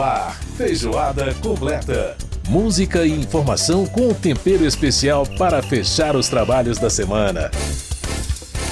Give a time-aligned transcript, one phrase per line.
[0.00, 2.16] Ar, feijoada completa.
[2.48, 7.50] Música e informação com tempero especial para fechar os trabalhos da semana.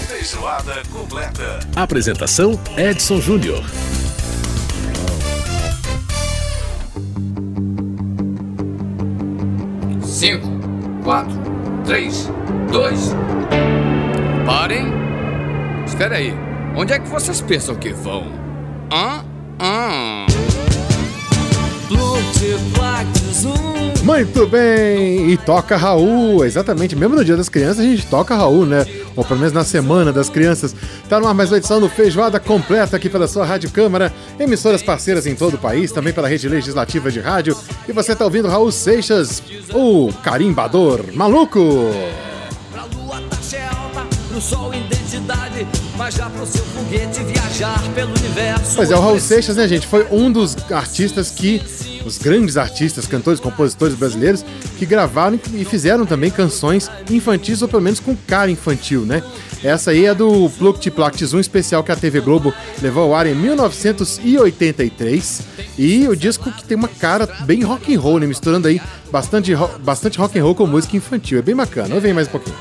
[0.08, 1.60] Feijoada completa.
[1.76, 3.64] Apresentação Edson Júnior.
[10.04, 10.48] Cinco,
[11.04, 11.40] quatro,
[11.84, 12.28] três,
[12.70, 13.14] dois.
[14.44, 14.86] Parem.
[15.86, 16.34] Espera aí.
[16.76, 18.26] Onde é que vocês pensam que vão?
[18.92, 19.24] Hã?
[19.60, 20.21] Hã?
[24.02, 25.30] Muito bem!
[25.30, 26.96] E toca Raul, exatamente.
[26.96, 28.84] Mesmo no Dia das Crianças a gente toca Raul, né?
[29.14, 30.74] Ou pelo menos na Semana das Crianças.
[31.08, 35.24] Tá numa mais uma edição do Feijoada completa aqui pela sua Rádio Câmara, emissoras parceiras
[35.24, 37.56] em todo o país, também pela rede legislativa de rádio.
[37.88, 39.40] E você tá ouvindo Raul Seixas,
[39.72, 41.60] o carimbador maluco!
[42.72, 48.10] Pra lua taxa é alta, pro sol identidade, mas já pro seu foguete viajar pelo
[48.18, 48.74] universo.
[48.74, 51.62] Pois é, o Raul Seixas, né, gente, foi um dos artistas que.
[52.04, 54.44] Os grandes artistas, cantores, compositores brasileiros
[54.78, 59.22] que gravaram e fizeram também canções infantis, ou pelo menos com cara infantil, né?
[59.62, 63.26] Essa aí é do Pluct Plactis, um especial que a TV Globo levou ao ar
[63.26, 65.42] em 1983.
[65.78, 68.26] E o disco que tem uma cara bem rock and roll, né?
[68.26, 68.80] Misturando aí
[69.10, 71.38] bastante, ro- bastante rock and roll com música infantil.
[71.38, 72.00] É bem bacana.
[72.00, 72.56] Vem mais um pouquinho.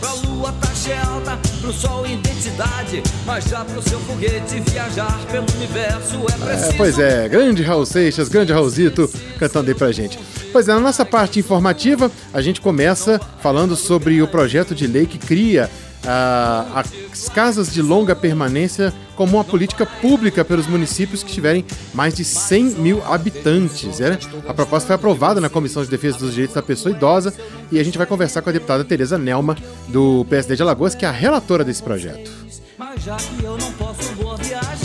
[0.00, 0.52] Pra lua
[0.88, 1.38] é alta,
[1.68, 6.76] pro sol identidade, mas já pro seu foguete viajar pelo universo é É, preciso.
[6.78, 10.18] pois é, grande Raul Seixas, grande Raulzito cantando aí pra gente.
[10.50, 15.04] Pois é, na nossa parte informativa, a gente começa falando sobre o projeto de lei
[15.04, 15.68] que cria
[16.10, 22.14] ah, as casas de longa permanência como uma política pública pelos municípios que tiverem mais
[22.14, 23.98] de 100 mil habitantes.
[23.98, 24.18] Né?
[24.48, 27.34] A proposta foi aprovada na Comissão de Defesa dos Direitos da Pessoa Idosa
[27.70, 29.54] e a gente vai conversar com a deputada Tereza Nelma,
[29.88, 32.30] do PSD de Alagoas, que é a relatora desse projeto.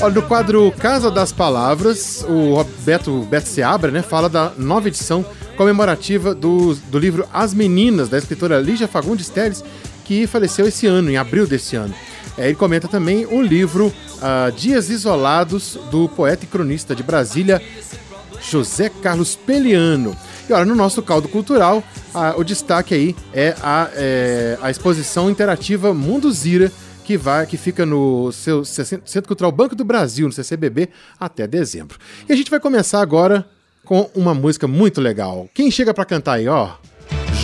[0.01, 5.23] Olha, no quadro Casa das Palavras, o Roberto Beto Seabra né, fala da nova edição
[5.55, 9.63] comemorativa do, do livro As Meninas, da escritora Lígia Fagundes Teles,
[10.03, 11.93] que faleceu esse ano, em abril desse ano.
[12.37, 17.61] É, ele comenta também o livro ah, Dias Isolados, do poeta e cronista de Brasília,
[18.41, 20.15] José Carlos Peliano.
[20.49, 21.81] E olha, no nosso caldo cultural,
[22.35, 26.71] o destaque aí é a, é, a exposição interativa Mundo Zira,
[27.05, 31.97] que, vai, que fica no seu Centro Cultural Banco do Brasil, no CCBB, até dezembro.
[32.27, 33.45] E a gente vai começar agora
[33.85, 35.49] com uma música muito legal.
[35.53, 36.71] Quem chega pra cantar aí, ó?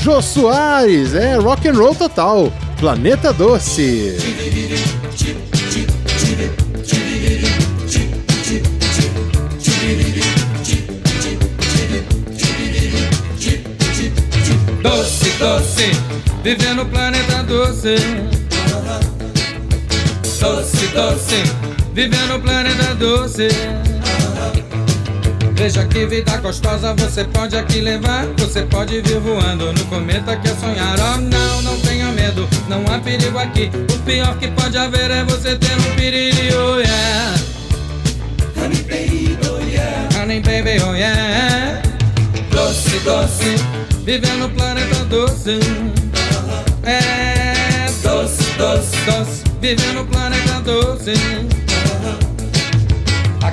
[0.02, 2.54] Jô Soares, é rock and roll total.
[2.80, 4.16] Planeta Doce.
[14.82, 15.92] Doce, doce,
[16.44, 17.96] viver no planeta doce.
[20.40, 21.44] Doce, doce,
[21.94, 23.88] viver no planeta doce.
[25.59, 28.25] Veja que vida gostosa você pode aqui levar.
[28.38, 30.96] Você pode vir voando no cometa que é sonhar.
[30.97, 33.69] Oh, não, não tenha medo, não há perigo aqui.
[33.94, 37.40] O pior que pode haver é você ter um piriri, oh yeah.
[38.56, 40.18] Honey baby, oh yeah.
[40.18, 41.81] Honey baby, oh yeah.
[42.52, 43.56] Doce, doce,
[44.06, 45.59] viver no planeta doce.
[46.84, 51.12] É doce, doce, doce, viver no planeta doce.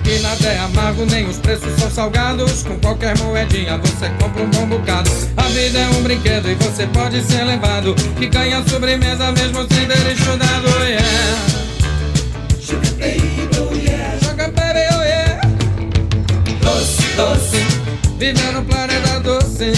[0.07, 2.63] Aqui nada é amargo, nem os preços são salgados.
[2.63, 5.11] Com qualquer moedinha você compra um bom bocado.
[5.37, 7.93] A vida é um brinquedo e você pode ser levado.
[8.17, 11.03] Que ganha sobremesa mesmo sem ter estudado, yeah.
[12.61, 14.17] Sugar baby, oh yeah.
[14.21, 15.41] Sugar baby, oh yeah.
[16.61, 17.67] Doce, doce,
[18.17, 19.73] viver no planeta doce.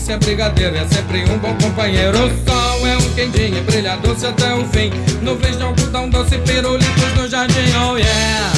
[0.00, 2.16] Polícia brigadeiro é sempre um bom companheiro.
[2.16, 4.90] O sol é um quentinho e brilha doce até o fim.
[5.20, 8.50] Nuvens de algodão doce, pirulitos no jardim, oh yeah.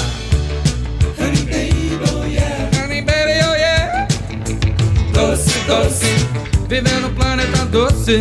[1.18, 2.70] Honey baby, oh yeah.
[2.80, 4.06] Honey baby, oh yeah.
[5.12, 6.14] Doce, doce,
[6.68, 8.20] viver no planeta doce.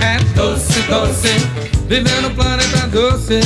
[0.00, 1.28] É doce, doce,
[1.88, 3.40] viver no planeta doce.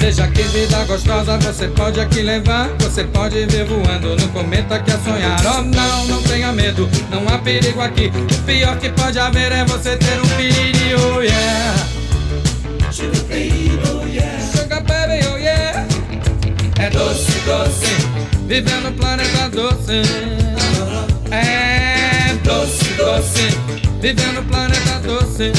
[0.00, 2.68] Veja que vida gostosa você pode aqui levar.
[2.80, 5.38] Você pode vir voando no cometa que é sonhar.
[5.44, 8.06] Oh, não, não tenha medo, não há perigo aqui.
[8.06, 11.74] O pior que pode haver é você ter um piriri, oh yeah.
[12.90, 15.86] Sugar baby, oh yeah.
[16.78, 17.94] É doce, doce,
[18.48, 20.00] viver no planeta doce.
[21.30, 23.58] É doce, doce,
[24.00, 25.52] viver no planeta doce.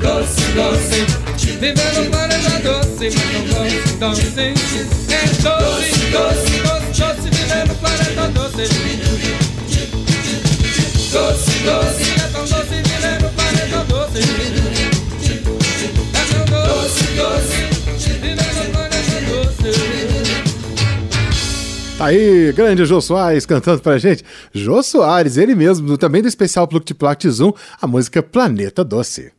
[0.00, 3.10] Doce, doce, viver no planeta doce.
[3.10, 4.40] Doce, doce,
[5.08, 8.64] é doce, doce, doce, doce, viver no planeta doce.
[11.12, 14.20] Doce, doce, é tão doce, me lembra o planeta doce.
[16.12, 17.58] É tão doce, doce,
[18.20, 19.70] me lembra o planeta doce.
[21.96, 24.22] Tá aí, grande Jô Soares cantando pra gente.
[24.52, 29.32] Jô Soares, ele mesmo, também do especial Pluct Plact Zoom, a música Planeta Doce.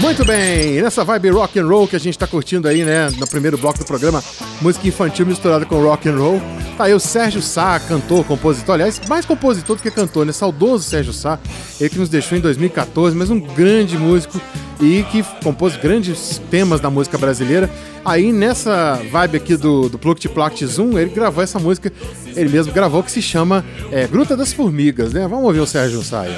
[0.00, 3.26] Muito bem, nessa vibe rock and roll que a gente tá curtindo aí, né, no
[3.26, 4.22] primeiro bloco do programa,
[4.60, 6.40] música infantil misturada com rock and roll.
[6.76, 10.32] Tá aí o Sérgio Sá, cantor, compositor, aliás, mais compositor do que cantor, né?
[10.32, 11.38] Saudoso Sérgio Sá,
[11.80, 14.38] ele que nos deixou em 2014, mas um grande músico
[14.80, 17.70] e que compôs grandes temas da música brasileira.
[18.04, 21.90] Aí nessa vibe aqui do, do Pluct Plact Zoom, ele gravou essa música,
[22.36, 25.26] ele mesmo gravou, que se chama é, Gruta das Formigas, né?
[25.26, 26.36] Vamos ouvir o Sérgio Sá aí,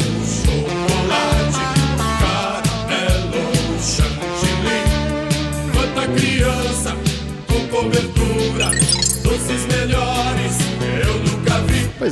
[0.00, 0.03] ó.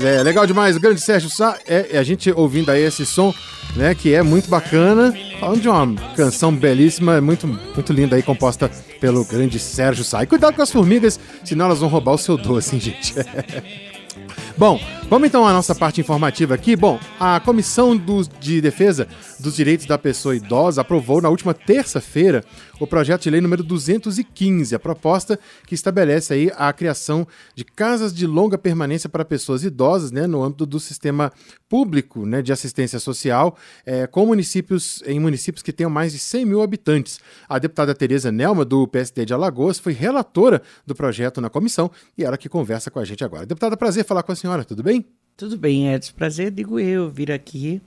[0.03, 0.77] É, legal demais.
[0.77, 3.35] O grande Sérgio Sá, é, é a gente ouvindo aí esse som,
[3.77, 5.15] né, que é muito bacana.
[5.41, 8.71] Falando de uma canção belíssima, muito, muito linda aí, composta
[9.01, 10.23] pelo grande Sérgio Sá.
[10.23, 13.15] E cuidado com as formigas, senão elas vão roubar o seu doce, hein, gente?
[14.57, 14.79] Bom,
[15.09, 16.77] vamos então à nossa parte informativa aqui.
[16.77, 19.09] Bom, a Comissão dos- de Defesa
[19.41, 22.45] dos Direitos da Pessoa Idosa aprovou na última terça-feira
[22.83, 25.39] o projeto de lei número 215, a proposta
[25.69, 27.25] que estabelece aí a criação
[27.55, 31.33] de casas de longa permanência para pessoas idosas, né, no âmbito do sistema
[31.69, 33.57] público, né, de assistência social,
[33.87, 37.21] eh, com municípios em municípios que tenham mais de 100 mil habitantes.
[37.49, 41.89] A deputada Tereza Nelma do PSD de Alagoas foi relatora do projeto na comissão
[42.19, 43.47] e ela que conversa com a gente agora.
[43.47, 45.07] Deputada, prazer falar com a senhora, tudo bem?
[45.37, 46.15] Tudo bem, Edson.
[46.17, 47.81] Prazer, digo eu, vir aqui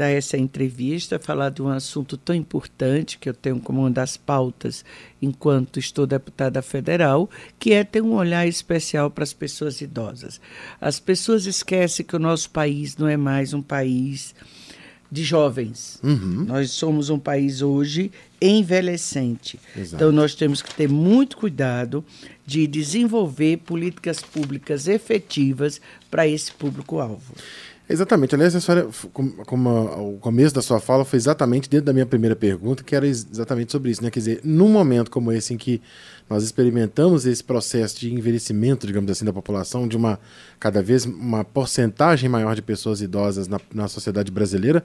[0.00, 4.16] dar essa entrevista, falar de um assunto tão importante que eu tenho como uma das
[4.16, 4.82] pautas
[5.20, 10.40] enquanto estou deputada federal, que é ter um olhar especial para as pessoas idosas.
[10.80, 14.34] As pessoas esquecem que o nosso país não é mais um país
[15.12, 15.98] de jovens.
[16.46, 18.10] Nós somos um país hoje
[18.40, 19.60] envelhecente.
[19.76, 19.96] Exato.
[19.96, 22.02] Então nós temos que ter muito cuidado
[22.46, 25.78] de desenvolver políticas públicas efetivas
[26.10, 27.34] para esse público-alvo.
[27.92, 28.36] Exatamente.
[28.36, 28.88] Aliás, a senhora,
[29.46, 33.04] como o começo da sua fala foi exatamente dentro da minha primeira pergunta, que era
[33.04, 34.12] ex- exatamente sobre isso, né?
[34.12, 35.82] Quer dizer, num momento como esse em que
[36.28, 40.20] nós experimentamos esse processo de envelhecimento, digamos assim, da população, de uma
[40.60, 44.84] cada vez uma porcentagem maior de pessoas idosas na, na sociedade brasileira,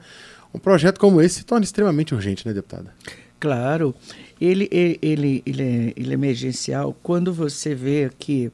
[0.51, 2.91] um projeto como esse se torna extremamente urgente, né, deputada?
[3.39, 3.93] Claro,
[4.41, 8.51] ele, ele, ele, ele, é, ele é emergencial quando você vê que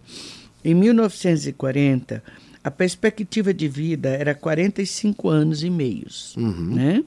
[0.65, 2.21] em 1940
[2.63, 6.35] a perspectiva de vida era 45 anos e meios,
[6.75, 7.03] né?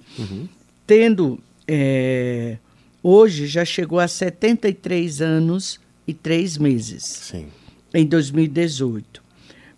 [0.86, 2.58] Tendo eh,
[3.02, 7.46] hoje já chegou a 73 anos e 3 meses Sim.
[7.92, 9.22] em 2018.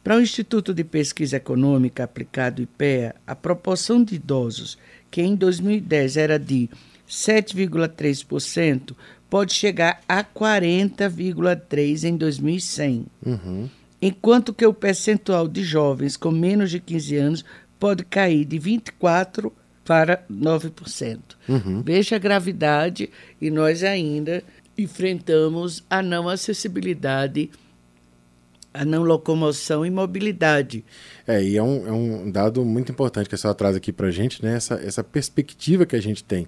[0.03, 4.79] Para o Instituto de Pesquisa Econômica Aplicado IPEA, a proporção de idosos,
[5.11, 6.71] que em 2010 era de
[7.09, 8.95] 7,3%,
[9.29, 13.07] pode chegar a 40,3% em 2100.
[14.07, 17.45] Enquanto que o percentual de jovens com menos de 15 anos
[17.77, 19.51] pode cair de 24%
[19.85, 21.19] para 9%.
[21.85, 23.11] Veja a gravidade
[23.41, 24.45] e nós ainda
[24.79, 27.51] enfrentamos a não acessibilidade
[28.73, 30.85] a não locomoção e mobilidade.
[31.27, 34.09] É, e é um, é um dado muito importante que a senhora traz aqui para
[34.09, 34.55] a gente, né?
[34.55, 36.47] Essa, essa perspectiva que a gente tem.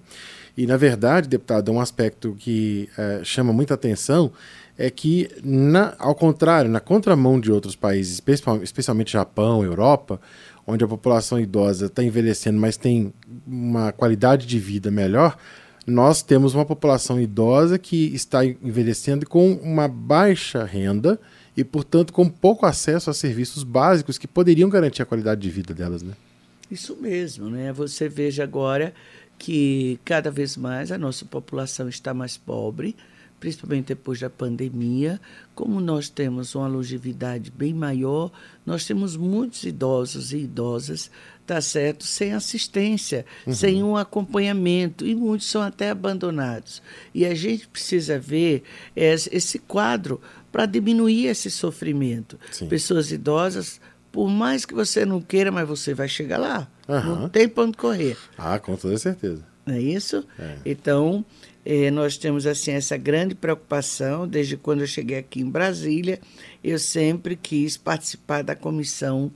[0.55, 4.31] E, na verdade, deputado, um aspecto que eh, chama muita atenção
[4.79, 10.21] é que, na, ao contrário, na contramão de outros países, especial- especialmente Japão, Europa,
[10.65, 13.13] onde a população idosa está envelhecendo, mas tem
[13.45, 15.37] uma qualidade de vida melhor,
[15.85, 21.19] nós temos uma população idosa que está envelhecendo com uma baixa renda
[21.57, 25.73] e, portanto, com pouco acesso a serviços básicos que poderiam garantir a qualidade de vida
[25.73, 26.13] delas, né?
[26.71, 27.73] Isso mesmo, né?
[27.73, 28.93] Você veja agora
[29.37, 32.95] que cada vez mais a nossa população está mais pobre,
[33.39, 35.19] principalmente depois da pandemia.
[35.55, 38.31] Como nós temos uma longevidade bem maior,
[38.65, 41.09] nós temos muitos idosos e idosas,
[41.45, 46.81] tá certo, sem assistência, sem um acompanhamento e muitos são até abandonados.
[47.13, 48.63] E a gente precisa ver
[48.95, 52.39] es- esse quadro para diminuir esse sofrimento.
[52.51, 52.67] Sim.
[52.67, 53.79] Pessoas idosas
[54.11, 56.67] por mais que você não queira, mas você vai chegar lá.
[56.87, 57.19] Aham.
[57.21, 58.17] Não tem para onde correr.
[58.37, 59.43] Ah, com toda certeza.
[59.65, 60.25] Não é isso?
[60.39, 60.57] É.
[60.65, 61.23] Então,
[61.71, 66.19] eh, nós temos assim essa grande preocupação desde quando eu cheguei aqui em Brasília.
[66.63, 69.31] Eu sempre quis participar da comissão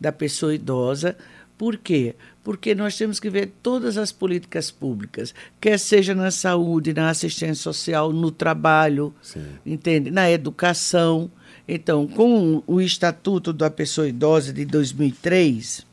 [0.00, 1.16] da pessoa idosa.
[1.58, 2.14] Por quê?
[2.44, 7.56] Porque nós temos que ver todas as políticas públicas, quer seja na saúde, na assistência
[7.56, 9.44] social, no trabalho, Sim.
[9.66, 10.08] entende?
[10.08, 11.28] Na educação.
[11.66, 15.84] Então, com o Estatuto da Pessoa Idosa de 2003,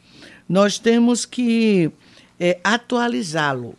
[0.47, 1.91] nós temos que
[2.39, 3.75] é, atualizá-lo,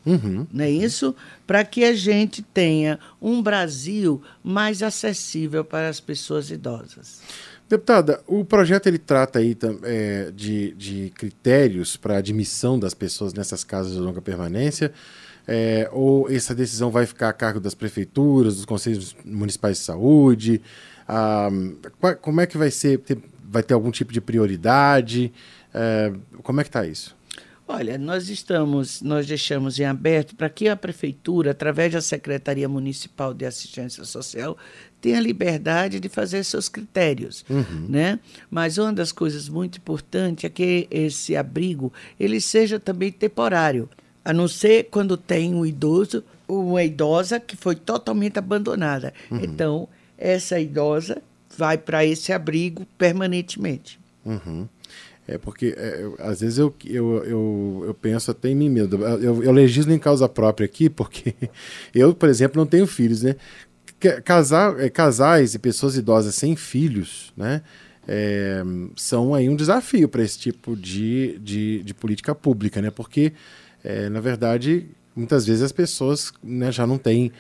[0.53, 1.15] não é isso?
[1.47, 7.23] Para que a gente tenha um Brasil mais acessível para as pessoas idosas.
[7.69, 13.63] Deputada, o projeto ele trata aí é, de, de critérios para admissão das pessoas nessas
[13.63, 14.93] casas de longa permanência,
[15.47, 20.61] é, ou essa decisão vai ficar a cargo das prefeituras, dos conselhos municipais de saúde?
[21.09, 21.49] Ah,
[22.21, 23.01] como é que vai ser?
[23.45, 25.33] Vai ter algum tipo de prioridade?
[25.73, 26.13] É,
[26.43, 27.17] como é que está isso?
[27.73, 33.33] Olha, nós estamos, nós deixamos em aberto para que a prefeitura, através da Secretaria Municipal
[33.33, 34.59] de Assistência Social,
[35.01, 37.45] tenha liberdade de fazer seus critérios,
[37.89, 38.19] né?
[38.51, 43.89] Mas uma das coisas muito importantes é que esse abrigo ele seja também temporário,
[44.25, 49.15] a não ser quando tem um idoso uma idosa que foi totalmente abandonada.
[49.31, 51.23] Então, essa idosa
[51.57, 54.01] vai para esse abrigo permanentemente.
[54.25, 54.67] Uhum.
[55.29, 59.05] É porque é, às vezes eu, eu, eu, eu penso até em mim mesmo.
[59.05, 61.35] Eu, eu legislo em causa própria aqui, porque
[61.95, 63.37] eu, por exemplo, não tenho filhos, né?
[64.25, 67.61] Casar, é, casais e pessoas idosas sem filhos, né?
[68.09, 68.63] é,
[68.97, 72.91] são aí um desafio para esse tipo de, de, de política pública, né?
[72.91, 73.33] Porque,
[73.85, 77.31] é, na verdade, muitas vezes as pessoas né, já não têm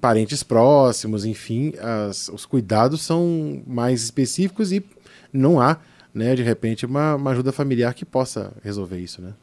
[0.00, 4.84] parentes próximos, enfim, as- os cuidados são mais específicos e
[5.32, 5.78] não há,
[6.14, 9.34] né, de repente, uma, uma ajuda familiar que possa resolver isso, né?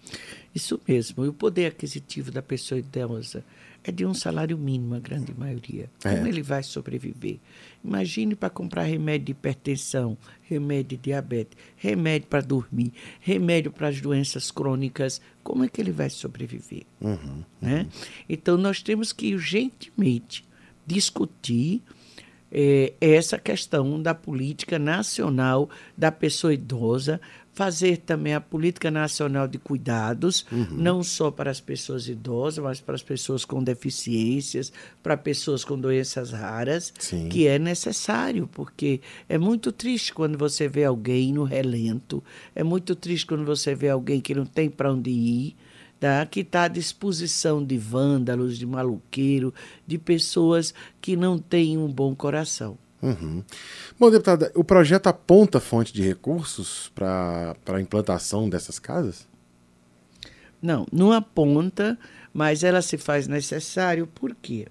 [0.56, 1.26] Isso mesmo.
[1.26, 3.44] E o poder aquisitivo da pessoa idosa
[3.84, 5.90] é de um salário mínimo, a grande maioria.
[6.04, 6.16] É.
[6.16, 7.40] Como ele vai sobreviver?
[7.84, 14.00] Imagine para comprar remédio de hipertensão, remédio de diabetes, remédio para dormir, remédio para as
[14.00, 15.20] doenças crônicas.
[15.44, 16.84] Como é que ele vai sobreviver?
[17.60, 17.88] né?
[18.30, 20.46] Então, nós temos que urgentemente
[20.86, 21.82] discutir
[22.52, 27.20] eh, essa questão da política nacional da pessoa idosa,
[27.54, 32.96] fazer também a política nacional de cuidados, não só para as pessoas idosas, mas para
[32.96, 34.72] as pessoas com deficiências,
[35.04, 37.28] para pessoas com doenças raras, Sim.
[37.28, 42.24] que é necessário, porque é muito triste quando você vê alguém no relento,
[42.56, 45.56] é muito triste quando você vê alguém que não tem para onde ir,
[46.02, 46.26] tá?
[46.26, 49.54] que está à disposição de vândalos, de maluqueiro,
[49.86, 52.76] de pessoas que não têm um bom coração.
[53.04, 53.44] Uhum.
[54.00, 59.28] Bom, deputada, o projeto aponta fonte de recursos para a implantação dessas casas?
[60.60, 61.98] Não, não aponta,
[62.34, 64.68] mas ela se faz necessário, por quê?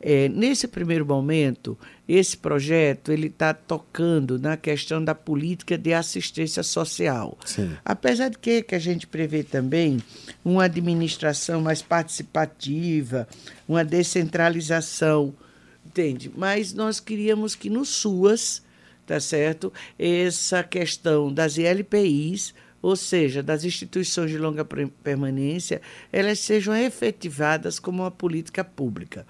[0.00, 1.78] É, nesse primeiro momento,
[2.08, 7.38] esse projeto ele está tocando na questão da política de assistência social.
[7.44, 7.70] Sim.
[7.84, 10.02] Apesar de que, que a gente prevê também
[10.42, 13.28] uma administração mais participativa,
[13.68, 15.34] uma descentralização,
[15.84, 16.32] entende?
[16.34, 18.62] Mas nós queríamos que no SUAS,
[19.06, 19.70] tá certo?
[19.98, 28.02] Essa questão das ILPIs, ou seja, das instituições de longa permanência, elas sejam efetivadas como
[28.02, 29.26] uma política pública.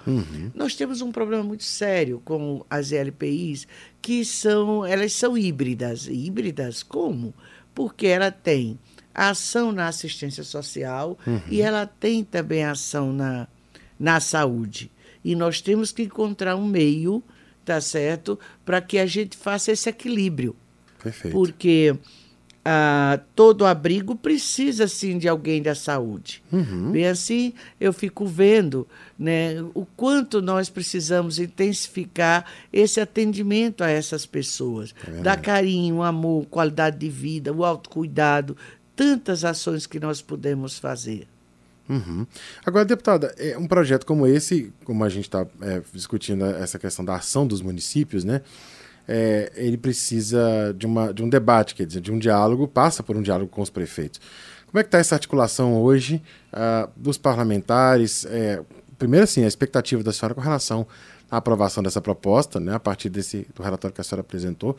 [0.55, 3.67] Nós temos um problema muito sério com as ILPIs,
[4.01, 6.07] que são, elas são híbridas.
[6.07, 7.35] Híbridas como?
[7.75, 8.79] Porque ela tem
[9.13, 11.19] a ação na assistência social
[11.51, 13.49] e ela tem também ação na,
[13.99, 14.91] na saúde.
[15.25, 17.23] E nós temos que encontrar um meio,
[17.65, 20.57] tá certo, para que a gente faça esse equilíbrio
[21.03, 21.37] Perfeito.
[21.37, 21.95] porque
[22.65, 26.43] ah, todo abrigo precisa sim de alguém da saúde.
[26.91, 28.87] Bem assim, eu fico vendo
[29.19, 34.95] né, o quanto nós precisamos intensificar esse atendimento a essas pessoas.
[35.23, 38.57] Dar carinho, amor, qualidade de vida, o autocuidado,
[38.95, 41.27] tantas ações que nós podemos fazer.
[41.89, 42.25] Uhum.
[42.65, 45.45] Agora, deputada, é, um projeto como esse, como a gente está
[45.93, 48.43] discutindo essa questão da ação dos municípios, né?
[49.13, 53.17] É, ele precisa de, uma, de um debate, quer dizer, de um diálogo, passa por
[53.17, 54.21] um diálogo com os prefeitos.
[54.69, 58.25] Como é que está essa articulação hoje ah, dos parlamentares?
[58.27, 58.63] É,
[58.97, 60.87] primeiro, assim, a expectativa da senhora com relação
[61.29, 64.77] à aprovação dessa proposta, né, a partir desse, do relatório que a senhora apresentou,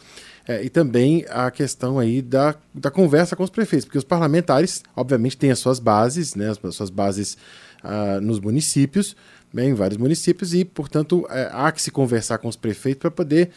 [0.47, 4.81] é, e também a questão aí da, da conversa com os prefeitos, porque os parlamentares,
[4.95, 7.37] obviamente, têm as suas bases, né, as suas bases
[7.83, 9.13] ah, nos municípios,
[9.53, 13.11] né, em vários municípios, e, portanto, é, há que se conversar com os prefeitos para
[13.11, 13.51] poder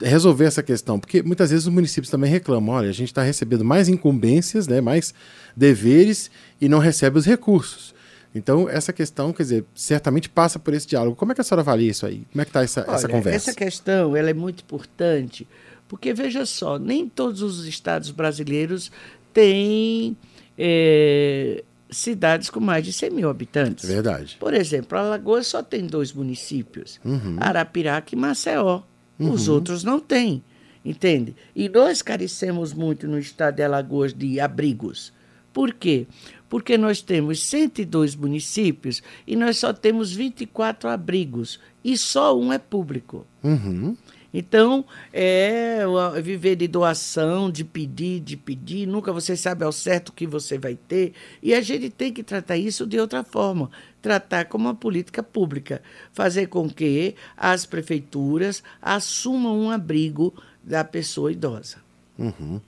[0.00, 3.64] resolver essa questão, porque muitas vezes os municípios também reclamam, olha, a gente está recebendo
[3.64, 5.12] mais incumbências, né, mais
[5.56, 7.94] deveres e não recebe os recursos.
[8.34, 11.16] Então, essa questão, quer dizer, certamente passa por esse diálogo.
[11.16, 12.26] Como é que a senhora avalia isso aí?
[12.30, 13.50] Como é que está essa, essa conversa?
[13.50, 15.48] Essa questão ela é muito importante,
[15.88, 18.92] porque veja só, nem todos os estados brasileiros
[19.32, 20.16] têm
[20.56, 23.84] eh, cidades com mais de 100 mil habitantes.
[23.88, 24.36] É verdade.
[24.38, 27.36] Por exemplo, Alagoas só tem dois municípios, Uhum.
[27.40, 28.82] Arapiraca e Maceió.
[29.18, 30.42] Os outros não têm,
[30.84, 31.34] entende?
[31.54, 35.12] E nós carecemos muito no estado de Alagoas de abrigos.
[35.52, 36.06] Por quê?
[36.48, 42.58] Porque nós temos 102 municípios e nós só temos 24 abrigos e só um é
[42.58, 43.26] público.
[43.42, 43.96] Uhum.
[44.32, 50.10] Então, é o- viver de doação, de pedir, de pedir, nunca você sabe ao certo
[50.10, 51.12] o que você vai ter.
[51.42, 53.70] E a gente tem que tratar isso de outra forma.
[54.00, 55.82] Tratar como uma política pública.
[56.12, 61.87] Fazer com que as prefeituras assumam um abrigo da pessoa idosa.
[62.18, 62.60] Uhum.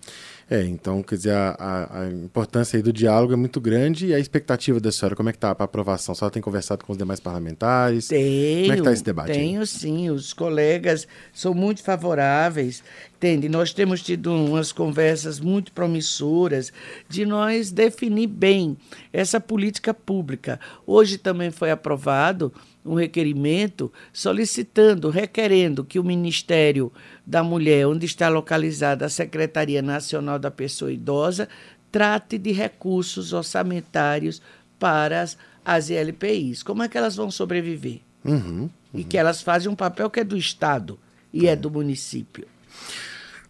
[0.49, 4.15] É, então, quer dizer, a, a- a importância aí do diálogo é muito grande e
[4.15, 6.13] a expectativa da senhora, como é que está para aprovação?
[6.13, 8.09] A senhora tem conversado com os demais parlamentares?
[8.09, 8.63] Tenho.
[8.63, 9.37] Como é que tá esse debate aí?
[9.39, 10.09] Tenho sim.
[10.11, 12.83] Os colegas são muito favoráveis.
[13.17, 13.49] Entende?
[13.49, 16.73] Nós temos tido umas conversas muito promissoras
[17.09, 18.77] de nós definir bem
[19.13, 20.59] essa política pública.
[20.87, 22.53] Hoje também foi aprovado
[22.85, 26.93] um requerimento solicitando, requerendo que o Ministério
[27.27, 31.49] da Mulher, onde está localizada a Secretaria Nacional da Pessoa Idosa,
[31.93, 34.41] trate de recursos orçamentários
[34.79, 36.63] para as, as ILPIs.
[36.63, 38.01] Como é que elas vão sobreviver?
[38.25, 38.71] Uhum.
[38.95, 40.99] E que elas fazem um papel que é do Estado
[41.33, 42.47] e é do município.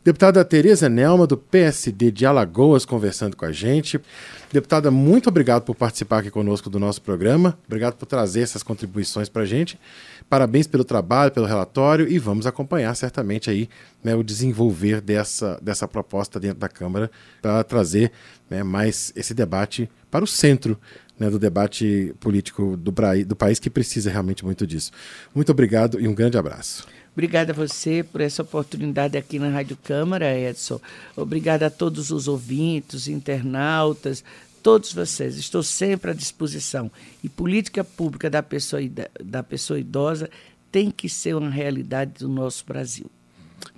[0.03, 4.01] Deputada Tereza Nelma, do PSD de Alagoas, conversando com a gente.
[4.51, 7.59] Deputada, muito obrigado por participar aqui conosco do nosso programa.
[7.67, 9.79] Obrigado por trazer essas contribuições para a gente.
[10.27, 13.69] Parabéns pelo trabalho, pelo relatório e vamos acompanhar certamente aí
[14.03, 17.11] né, o desenvolver dessa, dessa proposta dentro da Câmara
[17.43, 18.11] para trazer
[18.49, 20.81] né, mais esse debate para o centro
[21.21, 22.93] né, do debate político do,
[23.27, 24.91] do país que precisa realmente muito disso.
[25.35, 26.89] Muito obrigado e um grande abraço.
[27.13, 30.81] Obrigada a você por essa oportunidade aqui na Rádio Câmara, Edson.
[31.15, 34.25] Obrigada a todos os ouvintes, internautas,
[34.63, 35.37] todos vocês.
[35.37, 36.91] Estou sempre à disposição.
[37.23, 38.81] E política pública da pessoa,
[39.23, 40.31] da pessoa idosa
[40.73, 43.11] tem que ser uma realidade do nosso Brasil.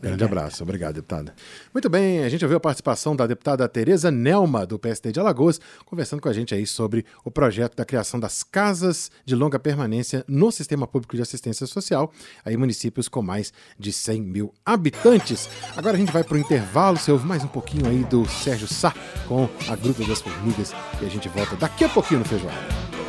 [0.01, 1.35] Grande abraço, obrigado, deputada.
[1.73, 5.61] Muito bem, a gente ouviu a participação da deputada Tereza Nelma, do PSD de Alagoas,
[5.85, 10.25] conversando com a gente aí sobre o projeto da criação das casas de longa permanência
[10.27, 12.13] no Sistema Público de Assistência Social,
[12.45, 15.49] aí municípios com mais de 100 mil habitantes.
[15.77, 18.67] Agora a gente vai para o intervalo, você ouve mais um pouquinho aí do Sérgio
[18.67, 18.95] Sá
[19.29, 23.02] com a Gruta das Formigas e a gente volta daqui a pouquinho no Feijoada.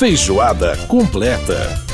[0.00, 1.89] Feijoada completa.